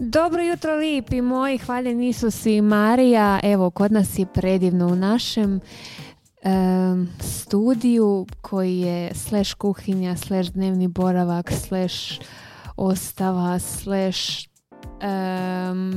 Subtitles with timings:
[0.00, 3.40] Dobro jutro lipi moji, hvaljeni Isus i Marija.
[3.42, 5.60] Evo, kod nas je predivno u našem
[7.20, 12.20] studiju koji je slash kuhinja, slash dnevni boravak, slash
[12.76, 14.48] ostava, slash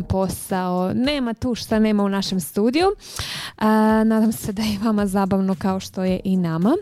[0.10, 0.94] posao.
[0.94, 2.88] Nema tu šta nema u našem studiju.
[4.06, 6.76] nadam se da je vama zabavno kao što je i nama.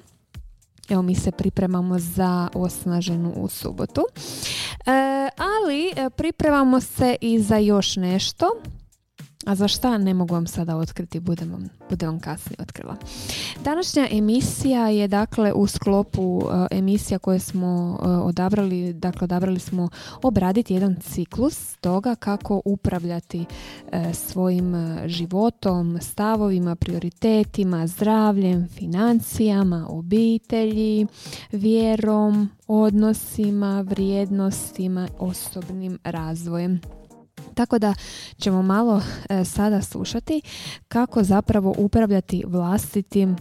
[0.90, 4.02] Evo mi se pripremamo za osnaženu u subotu.
[4.86, 8.52] E, ali e, pripremamo se i za još nešto.
[9.46, 12.96] A za šta ne mogu vam sada otkriti, budem vam, budem vam kasnije otkrila.
[13.64, 19.90] Današnja emisija je dakle u sklopu uh, emisija koje smo uh, odabrali, dakle odabrali smo
[20.22, 24.76] obraditi jedan ciklus toga kako upravljati uh, svojim
[25.06, 31.08] životom, stavovima, prioritetima, zdravljem, financijama, obitelji,
[31.52, 36.82] vjerom, odnosima, vrijednostima, osobnim razvojem.
[37.60, 37.94] Tako da
[38.38, 40.42] ćemo malo e, sada slušati
[40.88, 43.36] kako zapravo upravljati vlastitim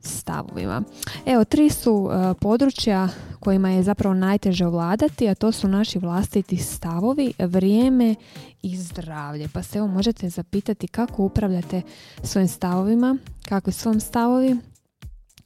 [0.00, 0.82] stavovima.
[1.26, 3.08] Evo, tri su e, područja
[3.40, 8.14] kojima je zapravo najteže ovladati, a to su naši vlastiti stavovi, vrijeme
[8.62, 9.48] i zdravlje.
[9.48, 11.82] Pa se evo možete zapitati kako upravljate
[12.22, 13.16] svojim stavovima,
[13.48, 14.56] kakvi su vam stavovi,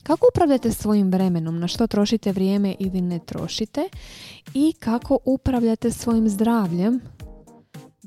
[0.03, 3.89] kako upravljate svojim vremenom, na što trošite vrijeme ili ne trošite
[4.55, 7.01] i kako upravljate svojim zdravljem,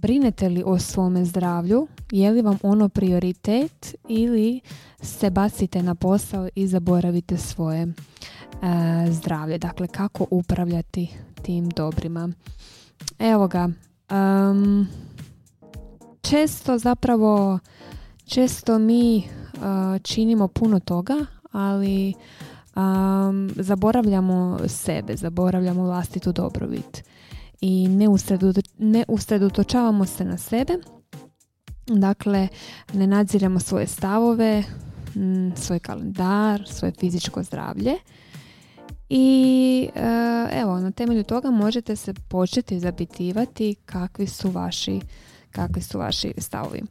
[0.01, 1.87] Brinete li o svome zdravlju?
[2.11, 4.59] Je li vam ono prioritet ili
[5.01, 7.87] se bacite na posao i zaboravite svoje e,
[9.11, 9.57] zdravlje?
[9.57, 11.09] Dakle, kako upravljati
[11.41, 12.29] tim dobrima?
[13.19, 13.69] Evo ga.
[16.21, 17.59] često zapravo
[18.25, 19.23] često mi e,
[20.03, 22.13] činimo puno toga, ali
[23.55, 27.03] zaboravljamo sebe, zaboravljamo vlastitu dobrobit
[27.61, 27.87] i
[28.77, 30.73] ne, usredotočavamo se na sebe.
[31.87, 32.47] Dakle,
[32.93, 34.63] ne nadziremo svoje stavove,
[35.55, 37.95] svoj kalendar, svoje fizičko zdravlje.
[39.09, 44.99] I e, evo, na temelju toga možete se početi zapitivati kakvi su vaši,
[45.51, 46.81] kakvi su vaši stavovi.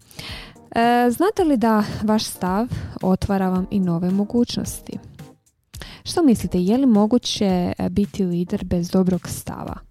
[0.70, 2.66] E, znate li da vaš stav
[3.02, 4.98] otvara vam i nove mogućnosti?
[6.04, 9.87] Što mislite, je li moguće biti lider bez dobrog stava?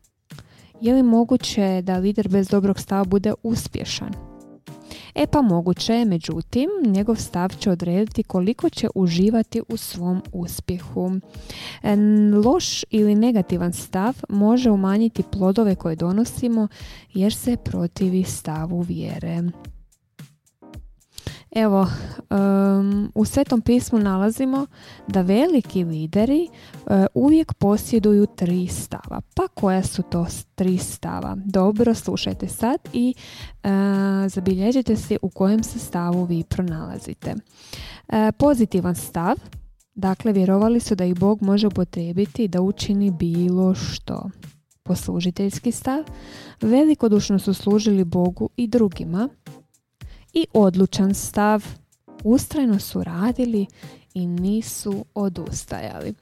[0.82, 4.12] Je li moguće da lider bez dobrog stava bude uspješan?
[5.16, 11.12] E pa moguće je, međutim, njegov stav će odrediti koliko će uživati u svom uspjehu.
[11.84, 11.96] E,
[12.46, 16.68] loš ili negativan stav može umanjiti plodove koje donosimo
[17.14, 19.44] jer se protivi stavu vjere.
[21.57, 21.88] Evo,
[23.16, 24.68] u Svetom pismu nalazimo
[25.07, 29.22] da veliki lideri uh, uvijek posjeduju tri stava.
[29.35, 31.38] Pa koja su to tri stava?
[31.45, 33.13] Dobro, slušajte sad i
[33.63, 33.69] uh,
[34.28, 37.34] zabilježite se u kojem se stavu vi pronalazite.
[37.34, 39.35] Uh, pozitivan stav,
[39.95, 44.29] dakle vjerovali su da ih Bog može upotrijebiti da učini bilo što.
[44.84, 46.03] Poslužiteljski stav,
[46.62, 49.29] velikodušno su služili Bogu i drugima,
[50.38, 51.66] i odlučan stav.
[52.24, 53.66] Ustrajno su radili
[54.14, 56.14] i nisu odustajali.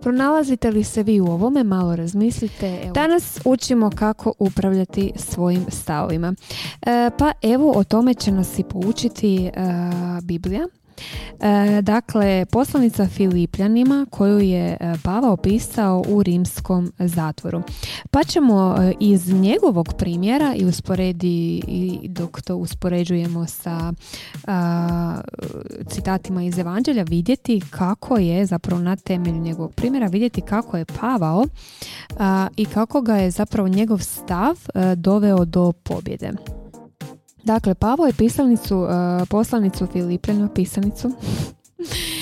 [0.00, 1.64] Pronalazite li se vi u ovome?
[1.64, 2.80] Malo razmislite.
[2.82, 2.92] Evo.
[2.92, 6.34] Danas učimo kako upravljati svojim stavovima.
[6.82, 9.50] E, pa evo o tome će nas i poučiti e,
[10.22, 10.66] Biblija.
[11.40, 17.62] E, dakle, poslanica Filipljanima koju je e, Pavao pisao u rimskom zatvoru.
[18.10, 23.92] Pa ćemo e, iz njegovog primjera i usporedi i dok to uspoređujemo sa
[25.88, 31.44] citatima iz Evanđelja vidjeti kako je zapravo na temelju njegovog primjera vidjeti kako je Pavao
[32.56, 34.56] i kako ga je zapravo njegov stav
[34.96, 36.32] doveo do pobjede.
[37.44, 38.88] Dakle, Pavo je pisanicu, uh,
[39.28, 41.12] poslanicu Filipljana, pisanicu,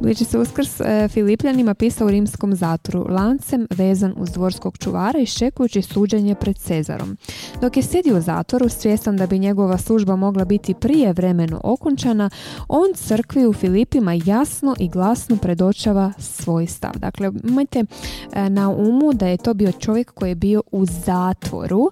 [0.00, 5.26] Bliči se uskrs e, Filipljanima pisao u rimskom zatru, lancem vezan uz dvorskog čuvara i
[5.26, 7.16] šekujući suđenje pred Cezarom.
[7.60, 12.30] Dok je sjedio u zatvoru, svjestan da bi njegova služba mogla biti prije vremeno okončana,
[12.68, 16.92] on crkvi u Filipima jasno i glasno predočava svoj stav.
[16.96, 17.84] Dakle, imajte
[18.32, 21.90] e, na umu da je to bio čovjek koji je bio u zatvoru,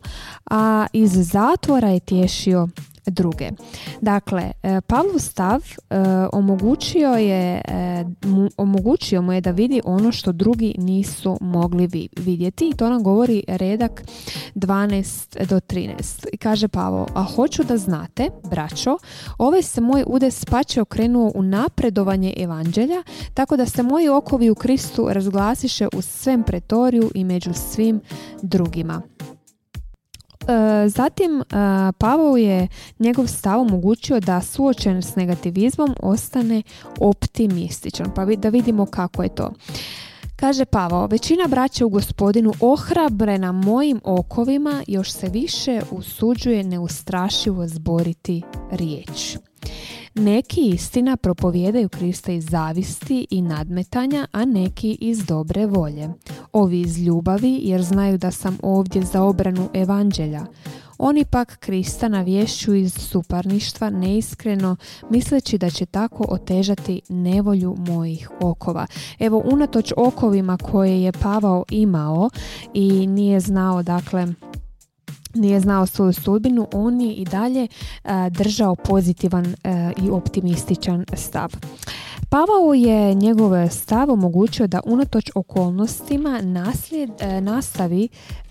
[0.51, 2.69] a iz zatvora je tješio
[3.07, 3.51] druge.
[4.01, 5.97] Dakle, e, Pavlov stav e,
[6.33, 8.05] omogućio, je, e,
[8.57, 13.45] omogućio mu je da vidi ono što drugi nisu mogli vidjeti i to nam govori
[13.49, 14.03] redak
[14.55, 16.27] 12 do 13.
[16.33, 18.97] I kaže Pavo, a hoću da znate, braćo,
[19.39, 23.03] ovaj se moj udes pače okrenuo u napredovanje evanđelja,
[23.35, 28.01] tako da se moji okovi u Kristu razglasiše u svem pretoriju i među svim
[28.43, 29.14] drugima.
[30.87, 31.43] Zatim
[31.99, 32.69] Pavao je
[32.99, 36.63] njegov stav omogućio da suočen s negativizmom ostane
[37.01, 38.11] optimističan.
[38.15, 39.53] Pa da vidimo kako je to.
[40.37, 48.43] Kaže Pavao, većina braća u gospodinu ohrabrena mojim okovima još se više usuđuje neustrašivo zboriti
[48.71, 49.37] riječ.
[50.17, 56.09] Neki istina propovijedaju Krista iz zavisti i nadmetanja, a neki iz dobre volje.
[56.53, 60.47] Ovi iz ljubavi jer znaju da sam ovdje za obranu evanđelja.
[60.99, 64.77] Oni pak Krista navješću iz suparništva neiskreno,
[65.11, 68.87] misleći da će tako otežati nevolju mojih okova.
[69.19, 72.31] Evo, unatoč okovima koje je Pavao imao
[72.75, 74.27] i nije znao, dakle,
[75.35, 77.69] nije znao svoju sudbinu, on je i dalje
[78.31, 79.55] držao pozitivan
[80.03, 81.53] i optimističan stav.
[82.29, 87.11] Pavao je njegov stav omogućio da unatoč okolnostima naslijed,
[87.41, 88.09] nastavi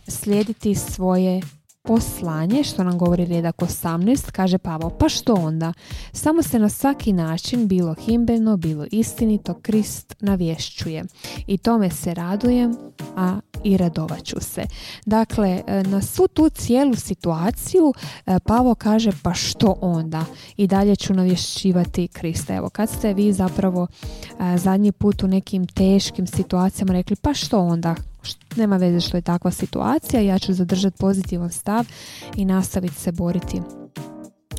[0.08, 1.42] slijediti svoje
[1.88, 5.74] poslanje, što nam govori redak 18, kaže Pavao, pa što onda?
[6.12, 11.04] Samo se na svaki način, bilo himbeno, bilo istinito, Krist navješćuje.
[11.48, 12.78] I tome se radujem,
[13.16, 14.66] a i radovaću se.
[15.06, 17.94] Dakle, e, na svu tu cijelu situaciju
[18.26, 20.26] e, Pavo kaže pa što onda?
[20.58, 22.56] I dalje ću navješćivati Krista.
[22.56, 27.60] Evo, kad ste vi zapravo e, zadnji put u nekim teškim situacijama rekli pa što
[27.60, 27.96] onda?
[28.56, 31.86] Nema veze što je takva situacija, ja ću zadržati pozitivan stav
[32.36, 33.62] i nastaviti se boriti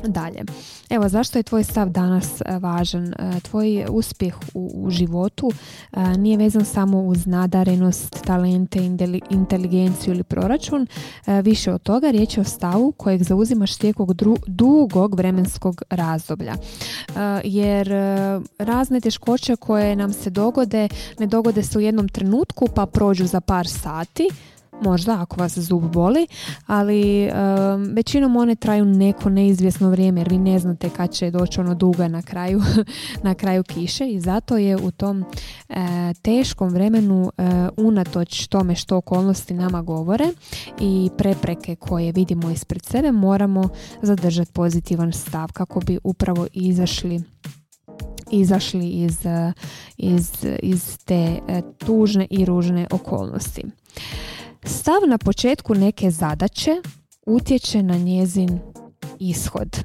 [0.07, 0.43] dalje.
[0.89, 3.13] Evo, zašto je tvoj stav danas e, važan?
[3.13, 5.51] E, tvoj uspjeh u, u životu
[5.91, 8.79] e, nije vezan samo uz nadarenost, talente,
[9.29, 10.87] inteligenciju ili proračun.
[11.43, 14.07] Više od toga riječ je o stavu kojeg zauzimaš tijekom
[14.47, 16.55] dugog vremenskog razdoblja.
[17.43, 17.89] Jer
[18.59, 20.87] razne teškoće koje nam se dogode,
[21.19, 24.29] ne dogode se u jednom trenutku pa prođu za par sati,
[24.81, 26.27] možda ako vas zub boli,
[26.65, 27.29] ali
[27.93, 32.07] većinom one traju neko neizvjesno vrijeme jer vi ne znate kad će doći ono duga
[32.07, 32.61] na kraju,
[33.23, 35.25] na kraju kiše i zato je u tom
[35.69, 37.43] e, teškom vremenu e,
[37.77, 40.25] unatoč tome što okolnosti nama govore
[40.79, 43.69] i prepreke koje vidimo ispred sebe moramo
[44.01, 47.21] zadržati pozitivan stav kako bi upravo izašli
[48.31, 49.17] izašli iz,
[49.97, 50.31] iz,
[50.63, 53.63] iz te e, tužne i ružne okolnosti.
[54.65, 56.81] Stav na početku neke zadaće
[57.25, 58.59] utječe na njezin
[59.19, 59.77] ishod.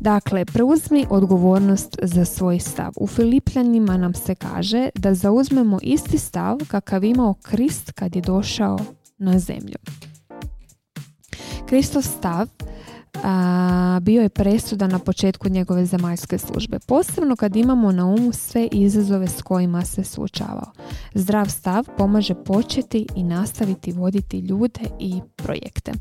[0.00, 2.92] Dakle, preuzmi odgovornost za svoj stav.
[2.96, 8.78] U Filipljanima nam se kaže da zauzmemo isti stav kakav imao Krist kad je došao
[9.18, 9.76] na zemlju.
[11.66, 12.48] Kristov stav
[13.22, 16.78] a, bio je presuda na početku njegove zemaljske službe.
[16.78, 20.72] Posebno kad imamo na umu sve izazove s kojima se suočavao.
[21.14, 25.92] Zdrav stav pomaže početi i nastaviti voditi ljude i projekte.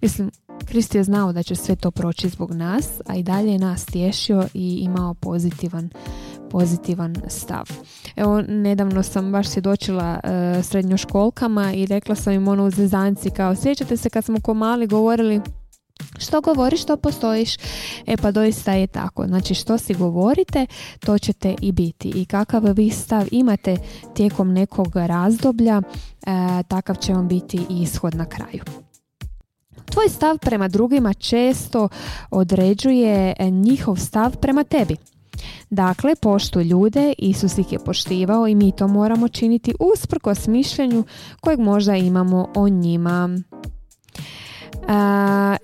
[0.00, 0.30] Mislim,
[0.64, 3.84] Krist je znao da će sve to proći zbog nas, a i dalje je nas
[3.84, 5.90] tješio i imao pozitivan
[6.50, 7.64] pozitivan stav.
[8.16, 13.56] Evo, nedavno sam baš svjedočila uh, srednjoškolkama i rekla sam im ono u zezanci kao
[13.56, 15.40] sjećate se kad smo ko mali govorili
[16.18, 17.56] što govoriš, to postojiš.
[18.06, 19.26] E pa doista je tako.
[19.26, 20.66] Znači što si govorite,
[21.00, 22.08] to ćete i biti.
[22.14, 23.76] I kakav vi stav imate
[24.14, 25.82] tijekom nekog razdoblja, e,
[26.68, 28.62] takav će vam biti i ishod na kraju.
[29.90, 31.88] Tvoj stav prema drugima često
[32.30, 34.96] određuje njihov stav prema tebi.
[35.70, 41.04] Dakle, poštuj ljude, Isus ih je poštivao i mi to moramo činiti usprkos mišljenju
[41.40, 43.38] kojeg možda imamo o njima.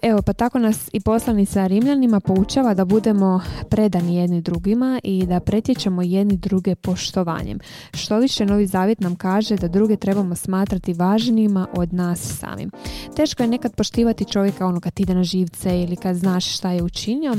[0.03, 3.41] Evo, pa tako nas i poslanica Rimljanima poučava da budemo
[3.71, 7.59] predani jedni drugima i da pretječemo jedni druge poštovanjem.
[7.95, 12.71] Što više, Novi Zavjet nam kaže da druge trebamo smatrati važnijima od nas samim.
[13.17, 16.83] Teško je nekad poštivati čovjeka ono kad ide na živce ili kad znaš šta je
[16.83, 17.35] učinio,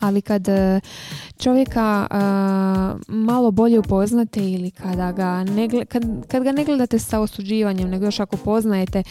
[0.00, 0.80] ali kad e,
[1.38, 2.16] čovjeka e,
[3.08, 8.04] malo bolje upoznate ili kada ga ne, kad, kad ga ne gledate sa osuđivanjem, nego
[8.04, 9.02] još ako poznajete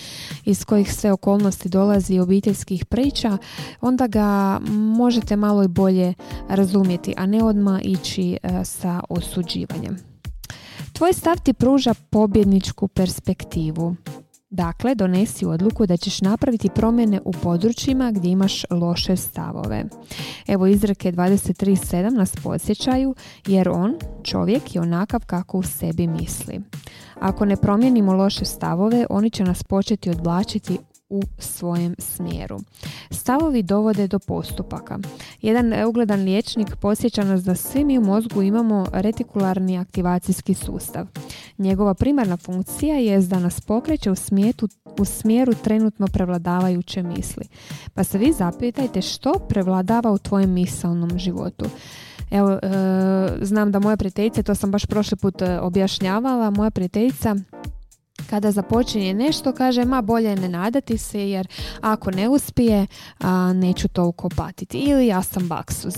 [0.46, 3.38] iz kojih sve okolnosti dolazi obiteljskih priča,
[3.82, 4.60] onda ga
[4.98, 6.14] možete malo i bolje
[6.50, 9.98] razumjeti, a ne odmah ići e, sa osuđivanjem.
[10.94, 13.96] Tvoj stav ti pruža pobjedničku perspektivu.
[14.50, 19.84] Dakle, donesi odluku da ćeš napraviti promjene u područjima gdje imaš loše stavove.
[20.48, 23.16] Evo izreke 23.7 nas podsjećaju
[23.48, 26.62] jer on, čovjek, je onakav kako u sebi misli.
[27.20, 30.78] Ako ne promijenimo loše stavove, oni će nas početi odvlačiti
[31.10, 32.60] u svojem smjeru.
[33.12, 35.00] Stavovi dovode do postupaka.
[35.42, 41.08] Jedan ugledan liječnik posjeća nas da svi mi u mozgu imamo retikularni aktivacijski sustav.
[41.58, 44.68] Njegova primarna funkcija je da nas pokreće u, smijetu,
[45.00, 47.46] u smjeru trenutno prevladavajuće misli.
[47.94, 51.66] Pa se vi zapitajte što prevladava u tvojem misalnom životu.
[52.32, 52.60] Evo, e,
[53.42, 57.36] znam da moja prijateljica, to sam baš prošli put e, objašnjavala, moja prijateljica
[58.36, 61.48] kada započinje nešto kaže ma bolje ne nadati se jer
[61.82, 62.88] ako ne uspije
[63.20, 64.78] a, neću toliko patiti.
[64.78, 65.94] Ili ja sam baksuz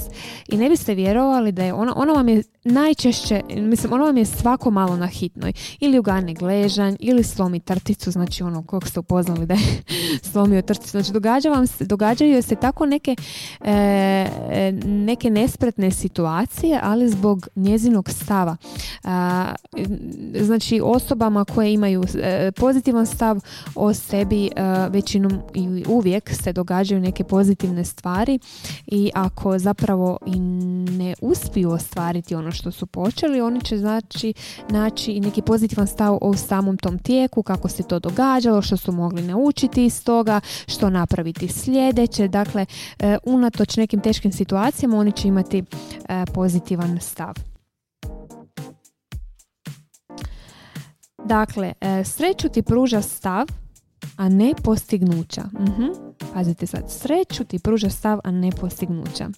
[0.47, 4.25] i ne biste vjerovali da je ono, ono vam je najčešće, mislim ono vam je
[4.25, 5.53] svako malo na hitnoj.
[5.79, 9.83] Ili ugane gležanj ili slomi trticu, znači ono kog ste upoznali da je
[10.31, 13.15] slomio trticu, znači događa vam se, događaju se tako neke
[13.61, 18.57] e, neke nespretne situacije, ali zbog njezinog stava.
[20.41, 23.39] Znači osobama koje imaju E, pozitivan stav
[23.75, 24.49] o sebi e,
[24.89, 28.39] većinom ili uvijek se događaju neke pozitivne stvari
[28.87, 34.33] i ako zapravo i ne uspiju ostvariti ono što su počeli, oni će znači
[34.69, 38.91] naći i neki pozitivan stav o samom tom tijeku, kako se to događalo, što su
[38.91, 42.27] mogli naučiti iz toga, što napraviti sljedeće.
[42.27, 42.65] Dakle,
[42.99, 45.63] e, unatoč nekim teškim situacijama oni će imati
[46.33, 47.56] pozitivan stav.
[51.27, 53.47] Dakle, e, sreću ti pruža stav,
[54.17, 55.43] a ne postignuća.
[55.53, 55.97] uh
[56.33, 59.29] Pazite sad, sreću ti pruža stav, a ne postignuća.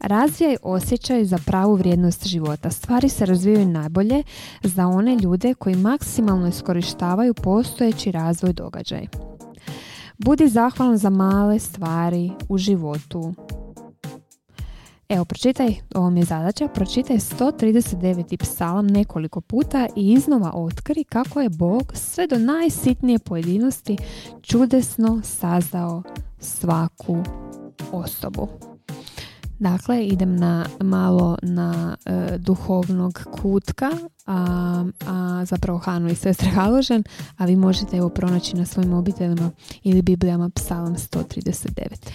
[0.00, 2.70] Razvijaj osjećaj za pravu vrijednost života.
[2.70, 4.22] Stvari se razvijaju najbolje
[4.62, 9.06] za one ljude koji maksimalno iskorištavaju postojeći razvoj događaj.
[10.18, 13.34] Budi zahvalan za male stvari u životu.
[15.10, 18.36] Evo, pročitaj, ovo mi je zadaća, pročitaj 139.
[18.36, 23.96] psalam nekoliko puta i iznova otkri kako je Bog sve do najsitnije pojedinosti
[24.42, 26.02] čudesno sazdao
[26.38, 27.16] svaku
[27.92, 28.69] osobu.
[29.60, 33.90] Dakle, idem na malo na e, duhovnog kutka,
[34.26, 37.04] a, a zapravo Hanu i sestre Haložen,
[37.36, 39.50] a vi možete evo pronaći na svojim obiteljima
[39.82, 42.10] ili Biblijama psalam 139.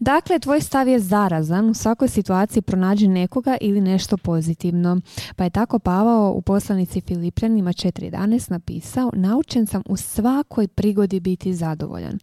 [0.00, 5.00] Dakle, tvoj stav je zarazan, u svakoj situaciji pronađi nekoga ili nešto pozitivno.
[5.36, 11.54] Pa je tako Pavao u poslanici Filipljanima 4.11 napisao, naučen sam u svakoj prigodi biti
[11.54, 12.18] zadovoljan.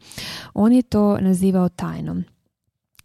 [0.53, 2.23] On je to nazivao tajnom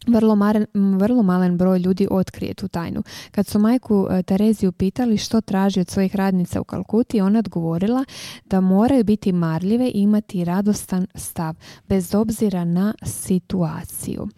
[0.06, 3.02] vrlo, maren, vrlo malen broj ljudi otkrije tu tajnu.
[3.30, 8.04] Kad su majku e, Tereziju pitali što traži od svojih radnica u Kalkuti, ona odgovorila
[8.44, 11.54] da moraju biti marljive i imati radostan stav,
[11.88, 14.28] bez obzira na situaciju.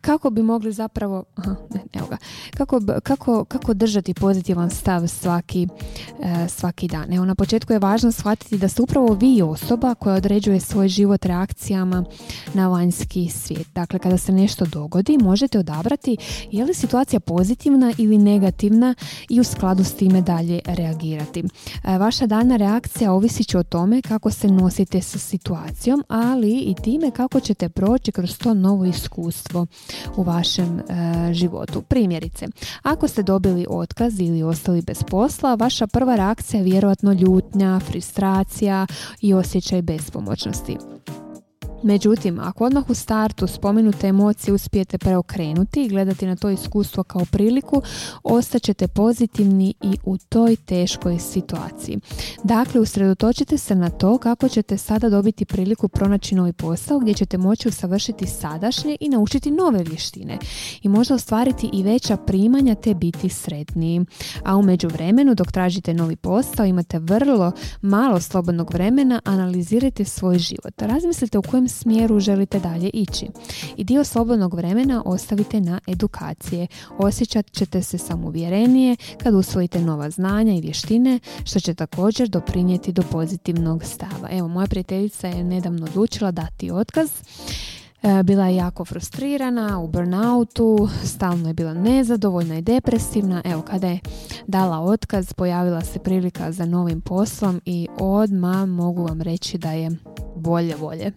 [0.00, 2.16] Kako bi mogli zapravo aha, ne, evo ga,
[2.56, 5.68] kako, kako, kako držati pozitivan stav svaki,
[6.22, 7.12] e, svaki dan.
[7.12, 11.24] Evo na početku je važno shvatiti da ste upravo vi osoba koja određuje svoj život
[11.24, 12.04] reakcijama
[12.54, 13.66] na vanjski svijet.
[13.74, 16.16] Dakle, kada se nešto dogodi, možete odabrati
[16.50, 18.94] je li situacija pozitivna ili negativna
[19.28, 21.44] i u skladu s time dalje reagirati.
[21.84, 26.74] E, vaša dana reakcija ovisi će o tome kako se nosite sa situacijom, ali i
[26.74, 29.66] time kako ćete proći kroz to novo iskustvo
[30.16, 30.82] u vašem e,
[31.32, 31.82] životu.
[31.82, 32.46] Primjerice,
[32.82, 38.86] ako ste dobili otkaz ili ostali bez posla, vaša prva reakcija je vjerojatno ljutnja, frustracija
[39.20, 40.76] i osjećaj bespomoćnosti.
[41.82, 47.24] Međutim, ako odmah u startu spomenute emocije uspijete preokrenuti i gledati na to iskustvo kao
[47.30, 47.82] priliku,
[48.22, 51.98] ostaćete pozitivni i u toj teškoj situaciji.
[52.44, 57.38] Dakle, usredotočite se na to kako ćete sada dobiti priliku pronaći novi posao gdje ćete
[57.38, 60.38] moći usavršiti sadašnje i naučiti nove vještine
[60.82, 64.04] i možda ostvariti i veća primanja te biti sretniji.
[64.44, 70.82] A u međuvremenu dok tražite novi posao imate vrlo malo slobodnog vremena, analizirajte svoj život.
[70.82, 73.26] Razmislite u kojem smjeru želite dalje ići.
[73.76, 76.66] I dio slobodnog vremena ostavite na edukacije.
[76.98, 83.02] Osjećat ćete se samouvjerenije kad usvojite nova znanja i vještine, što će također doprinijeti do
[83.02, 84.28] pozitivnog stava.
[84.30, 87.10] Evo, moja prijateljica je nedavno odlučila dati otkaz
[88.02, 93.42] e, bila je jako frustrirana, u burnoutu, stalno je bila nezadovoljna i depresivna.
[93.44, 94.00] Evo, kada je
[94.46, 99.90] dala otkaz, pojavila se prilika za novim poslom i odmah mogu vam reći da je
[100.36, 101.12] bolje volje.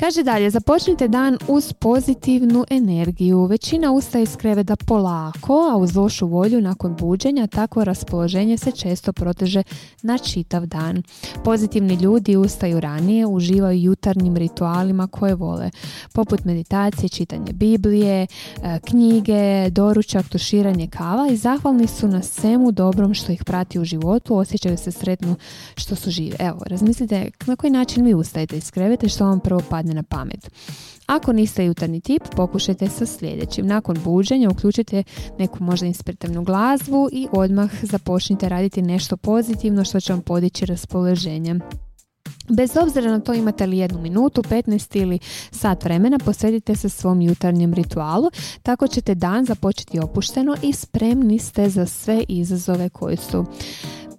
[0.00, 3.44] Kaže dalje, započnite dan uz pozitivnu energiju.
[3.44, 9.12] Većina ustaje iz kreveta polako, a uz lošu volju nakon buđenja takvo raspoloženje se često
[9.12, 9.62] proteže
[10.02, 11.02] na čitav dan.
[11.44, 15.70] Pozitivni ljudi ustaju ranije, uživaju jutarnjim ritualima koje vole,
[16.12, 18.26] poput meditacije, čitanje Biblije,
[18.62, 23.84] e, knjige, doručak, tuširanje kava i zahvalni su na svemu dobrom što ih prati u
[23.84, 25.36] životu, osjećaju se sretno
[25.76, 26.36] što su žive.
[26.38, 29.94] Evo, razmislite na koji način vi ustajete iz kreveta i što vam prvo padne padne
[29.94, 30.50] na pamet.
[31.06, 33.66] Ako niste jutarnji tip, pokušajte sa sljedećim.
[33.66, 35.02] Nakon buđenja uključite
[35.38, 41.60] neku možda inspirativnu glazbu i odmah započnite raditi nešto pozitivno što će vam podići raspoloženje.
[42.48, 45.18] Bez obzira na to imate li jednu minutu, 15 ili
[45.50, 48.30] sat vremena, posvetite se svom jutarnjem ritualu,
[48.62, 53.44] tako ćete dan započeti opušteno i spremni ste za sve izazove koji su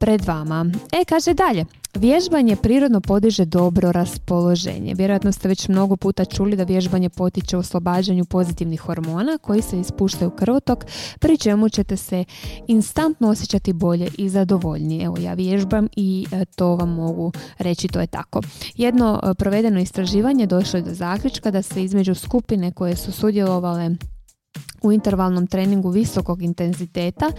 [0.02, 0.66] pred vama.
[0.92, 1.66] E, kaže dalje,
[1.96, 4.94] Vježbanje prirodno podiže dobro raspoloženje.
[4.94, 10.30] Vjerojatno ste već mnogo puta čuli da vježbanje potiče oslobađanju pozitivnih hormona koji se ispuštaju
[10.30, 10.86] u krvotok,
[11.20, 12.24] pri čemu ćete se
[12.68, 15.06] instantno osjećati bolje i zadovoljnije.
[15.06, 18.42] Evo ja vježbam i e, to vam mogu reći, to je tako.
[18.76, 23.90] Jedno e, provedeno istraživanje došlo je do zaključka da se između skupine koje su sudjelovale
[24.82, 27.34] u intervalnom treningu visokog intenziteta, e,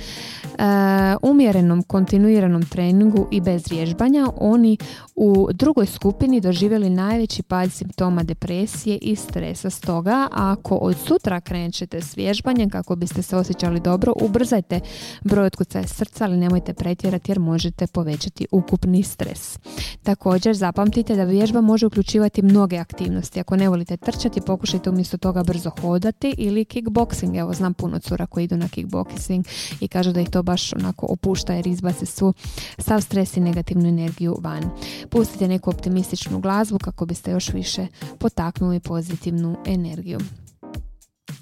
[1.22, 4.76] umjerenom kontinuiranom treningu i bez vježbanja, oni
[5.16, 9.70] u drugoj skupini doživjeli najveći pad simptoma depresije i stresa.
[9.70, 14.80] Stoga, ako od sutra krećete s vježbanjem kako biste se osjećali dobro, ubrzajte
[15.24, 19.58] broj otkucaja srca, ali nemojte pretjerati jer možete povećati ukupni stres.
[20.02, 23.40] Također, zapamtite da vježba može uključivati mnoge aktivnosti.
[23.40, 28.26] Ako ne volite trčati, pokušajte umjesto toga brzo hodati ili kickboxing Evo, znam puno cura
[28.26, 29.44] koji idu na kickboxing
[29.80, 32.32] i kažu da ih to baš onako opušta jer izbace su
[32.78, 34.62] sav stres i negativnu energiju van.
[35.10, 37.86] Pustite neku optimističnu glazbu kako biste još više
[38.18, 40.18] potaknuli pozitivnu energiju.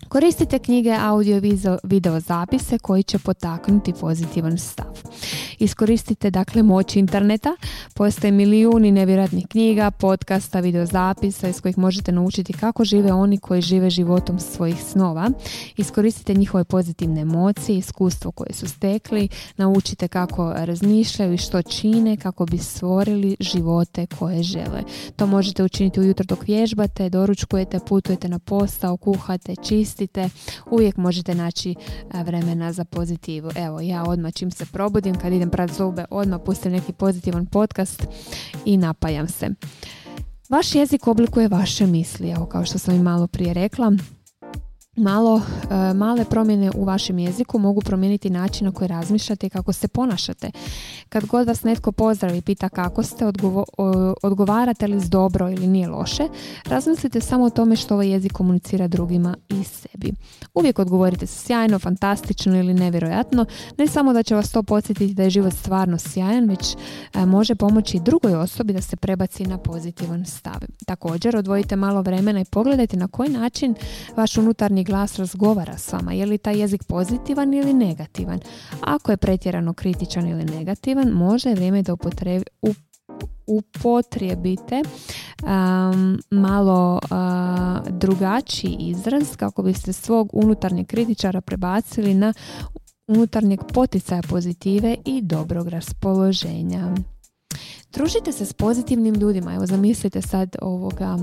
[0.09, 1.40] Koristite knjige, audio
[1.82, 5.02] video zapise koji će potaknuti pozitivan stav.
[5.60, 7.56] Iskoristite dakle moć interneta.
[7.94, 13.90] Postoje milijuni nevjerojatnih knjiga, podcasta, videozapisa iz kojih možete naučiti kako žive oni koji žive
[13.90, 15.30] životom svojih snova.
[15.76, 22.46] Iskoristite njihove pozitivne emocije, iskustvo koje su stekli, naučite kako razmišljaju i što čine kako
[22.46, 24.82] bi stvorili živote koje žele.
[25.16, 30.28] To možete učiniti ujutro dok vježbate, doručkujete, putujete na posao, kuhate, čistite.
[30.70, 31.74] Uvijek možete naći
[32.24, 33.50] vremena za pozitivu.
[33.56, 38.07] Evo, ja odmah čim se probudim, kad idem prat zube, odmah pustim neki pozitivan podcast
[38.64, 39.49] i napajam se.
[40.49, 43.92] Vaš jezik oblikuje vaše misli, evo kao što sam i malo prije rekla
[44.97, 49.73] malo, e, male promjene u vašem jeziku mogu promijeniti način na koji razmišljate i kako
[49.73, 50.50] se ponašate.
[51.08, 53.25] Kad god vas netko pozdravi i pita kako ste,
[54.23, 56.23] odgovarate li s dobro ili nije loše,
[56.64, 60.12] razmislite samo o tome što ovaj jezik komunicira drugima i sebi.
[60.54, 63.47] Uvijek odgovorite sjajno, fantastično ili nevjerojatno,
[63.78, 66.76] ne samo da će vas to podsjetiti da je život stvarno sjajan, već
[67.14, 70.60] e, može pomoći drugoj osobi da se prebaci na pozitivan stav.
[70.86, 73.75] Također, odvojite malo vremena i pogledajte na koji način
[74.17, 78.40] vaš unutarnji glas razgovara s vama, je li taj jezik pozitivan ili negativan.
[78.80, 81.97] Ako je pretjerano kritičan ili negativan, može je vrijeme da
[83.47, 84.82] upotrijebite
[85.43, 92.32] um, malo uh, drugačiji izraz kako biste svog unutarnjeg kritičara prebacili na
[93.08, 96.95] unutarnjeg poticaja pozitive i dobrog raspoloženja.
[97.93, 99.54] Družite se s pozitivnim ljudima.
[99.54, 101.19] Evo zamislite sad ovoga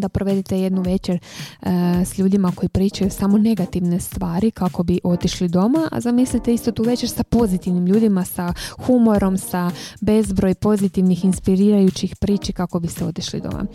[0.00, 1.68] da provedete jednu večer e,
[2.04, 6.82] s ljudima koji pričaju samo negativne stvari kako bi otišli doma, a zamislite isto tu
[6.82, 8.52] večer sa pozitivnim ljudima, sa
[8.86, 13.66] humorom, sa bezbroj pozitivnih, inspirirajućih priči kako biste otišli doma.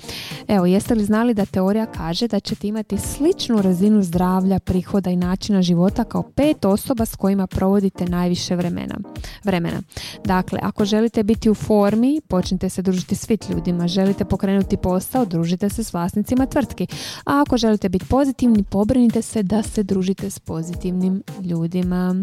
[0.48, 5.16] Evo, jeste li znali da teorija kaže da ćete imati sličnu razinu zdravlja, prihoda i
[5.16, 8.96] načina života kao pet osoba s kojima provodite najviše vremena.
[9.44, 9.82] vremena.
[10.26, 13.88] Dakle, ako želite biti u formi, počnite se družiti s fit ljudima.
[13.88, 16.88] Želite pokrenuti posao, družite se s vlasnicima tvrtki.
[17.26, 22.16] A ako želite biti pozitivni, pobrinite se da se družite s pozitivnim ljudima.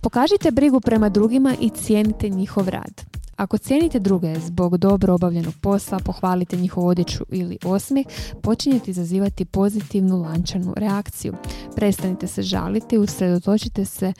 [0.00, 3.02] Pokažite brigu prema drugima i cijenite njihov rad.
[3.36, 8.06] Ako cijenite druge zbog dobro obavljenog posla, pohvalite njihovu odjeću ili osmijeh,
[8.42, 11.34] počinjete izazivati pozitivnu lančanu reakciju.
[11.76, 14.12] Prestanite se žaliti, usredotočite se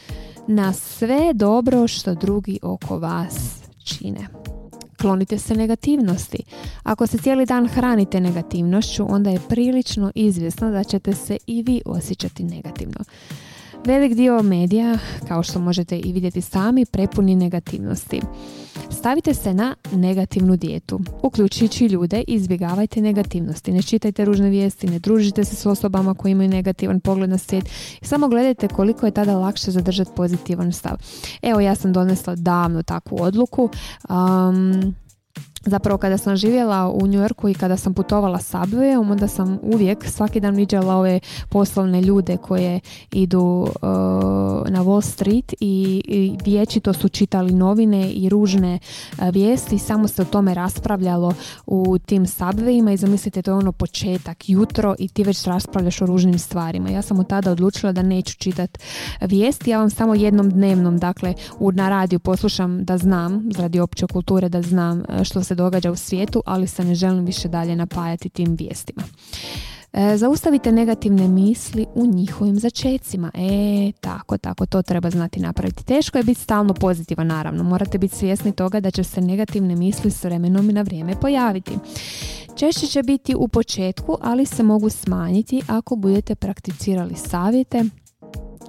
[0.46, 3.35] na sve dobro što drugi oko vas
[3.85, 4.46] čine.
[5.01, 6.39] Klonite se negativnosti.
[6.83, 11.83] Ako se cijeli dan hranite negativnošću, onda je prilično izvjesno da ćete se i vi
[11.87, 13.05] osjećati negativno.
[13.85, 18.21] Velik dio medija, kao što možete i vidjeti sami, prepuni negativnosti.
[18.91, 21.01] Stavite se na negativnu dijetu.
[21.23, 23.73] Uključujući ljude, izbjegavajte negativnosti.
[23.73, 27.65] Ne čitajte ružne vijesti, ne družite se s osobama koji imaju negativan pogled na svijet.
[28.03, 30.97] Samo gledajte koliko je tada lakše zadržati pozitivan stav.
[31.43, 33.71] Evo, ja sam donesla davno takvu odluku.
[34.09, 34.95] Um,
[35.66, 40.05] Zapravo kada sam živjela u New Yorku i kada sam putovala Subwayom, onda sam uvijek
[40.05, 42.81] svaki dan viđala ove poslovne ljude koje
[43.12, 43.68] idu uh,
[44.68, 48.79] na Wall Street i, i vječito su čitali novine i ružne
[49.12, 51.35] uh, vijesti, samo se o tome raspravljalo
[51.66, 56.07] u tim Subwayima i zamislite to je ono početak, jutro i ti već raspravljaš o
[56.07, 56.90] ružnim stvarima.
[56.90, 58.81] Ja sam od tada odlučila da neću čitati
[59.20, 64.07] vijesti, ja vam samo jednom dnevnom, dakle u, na radiju poslušam da znam, radi opće
[64.07, 67.77] kulture da znam uh, što se događa u svijetu, ali se ne želim više dalje
[67.77, 69.03] napajati tim vijestima.
[69.97, 73.31] E, zaustavite negativne misli u njihovim začecima.
[73.35, 75.85] E, tako, tako, to treba znati napraviti.
[75.85, 77.62] Teško je biti stalno pozitivan, naravno.
[77.62, 81.79] Morate biti svjesni toga da će se negativne misli s vremenom i na vrijeme pojaviti.
[82.57, 87.85] Češće će biti u početku, ali se mogu smanjiti ako budete prakticirali savjete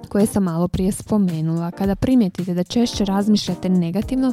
[0.08, 1.70] koje sam malo prije spomenula.
[1.70, 4.32] Kada primijetite da češće razmišljate negativno,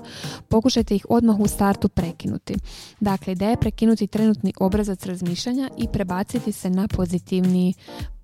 [0.49, 2.55] pokušajte ih odmah u startu prekinuti.
[2.99, 7.73] Dakle, ideja je prekinuti trenutni obrazac razmišljanja i prebaciti se na pozitivni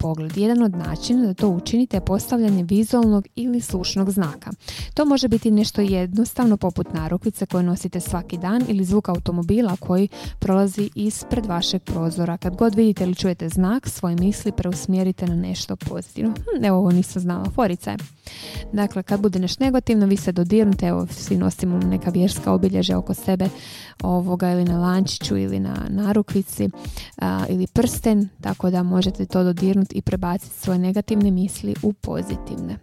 [0.02, 0.38] pogled.
[0.38, 4.52] Jedan od načina da to učinite je postavljanje vizualnog ili slušnog znaka.
[4.94, 10.08] To može biti nešto jednostavno poput narukvice koje nosite svaki dan ili zvuk automobila koji
[10.40, 12.38] prolazi ispred vašeg prozora.
[12.38, 16.32] Kad god vidite ili čujete znak, svoje misli preusmjerite na nešto pozitivno.
[16.32, 17.98] Hm, evo ovo nisam znala, forica je.
[18.74, 23.14] Dakle, kad bude nešto negativno, vi se dodirnute, evo svi nosimo neka vjerska obilježja oko
[23.14, 23.50] sebe,
[24.04, 26.70] ovoga ili na lančiću ili na narukvici
[27.50, 32.78] ili prsten, tako da možete to dodirnuti i prebaciti svoje negativne misli u pozitivne.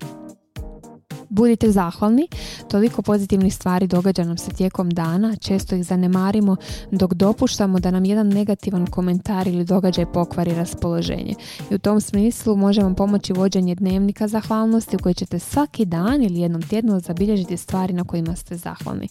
[1.29, 2.29] Budite zahvalni,
[2.71, 6.57] toliko pozitivnih stvari događa nam se tijekom dana, često ih zanemarimo
[6.91, 11.35] dok dopuštamo da nam jedan negativan komentar ili događaj pokvari raspoloženje.
[11.71, 16.23] I u tom smislu može vam pomoći vođenje dnevnika zahvalnosti u kojoj ćete svaki dan
[16.23, 19.09] ili jednom tjednu zabilježiti stvari na kojima ste zahvalni.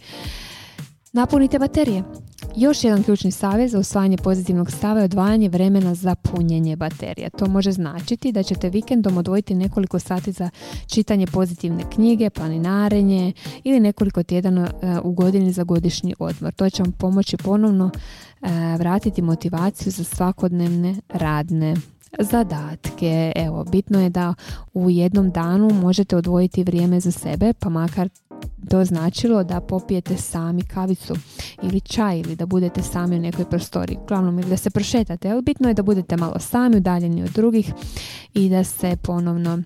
[1.17, 2.03] Napunite baterije.
[2.55, 7.29] Još jedan ključni savjet za usvajanje pozitivnog stava je odvajanje vremena za punjenje baterija.
[7.29, 10.49] To može značiti da ćete vikendom odvojiti nekoliko sati za
[10.87, 16.53] čitanje pozitivne knjige, planinarenje ili nekoliko tjedana e, u godini za godišnji odmor.
[16.53, 21.75] To će vam pomoći ponovno e, vratiti motivaciju za svakodnevne radne
[22.19, 23.31] zadatke.
[23.35, 24.33] Evo, bitno je da
[24.73, 28.09] u jednom danu možete odvojiti vrijeme za sebe, pa makar
[28.69, 31.13] to značilo da popijete sami kavicu
[31.63, 33.97] ili čaj ili da budete sami u nekoj prostoriji.
[34.03, 37.73] Uglavnom ili da se prošetate, ali bitno je da budete malo sami, udaljeni od drugih
[38.33, 39.63] i da se ponovno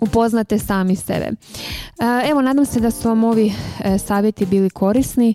[0.00, 1.26] upoznate sami sebe.
[1.26, 3.52] E, evo, nadam se da su vam ovi
[3.84, 5.34] e, savjeti bili korisni e,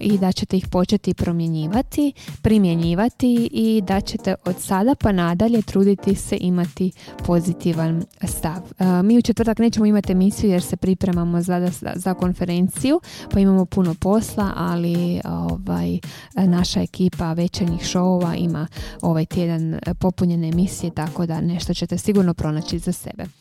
[0.00, 6.14] i da ćete ih početi promjenjivati, primjenjivati i da ćete od sada pa nadalje truditi
[6.14, 6.92] se imati
[7.26, 8.62] pozitivan stav.
[9.04, 13.00] Mi u četvrtak nećemo imati emisiju jer se pripremamo za, za konferenciju,
[13.30, 15.98] pa imamo puno posla, ali ovaj,
[16.34, 18.66] naša ekipa večernjih šovova ima
[19.02, 23.40] ovaj tjedan popunjene emisije, tako da nešto ćete sigurno pronaći za sebe.